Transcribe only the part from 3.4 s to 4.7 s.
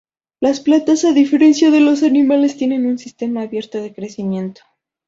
abierto de crecimiento.